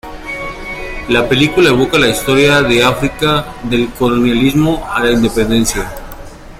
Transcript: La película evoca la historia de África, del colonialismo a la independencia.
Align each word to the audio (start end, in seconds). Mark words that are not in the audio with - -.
La 1.09 1.29
película 1.29 1.69
evoca 1.69 1.99
la 1.99 2.07
historia 2.09 2.63
de 2.63 2.83
África, 2.83 3.53
del 3.61 3.87
colonialismo 3.91 4.83
a 4.91 5.03
la 5.03 5.11
independencia. 5.11 5.93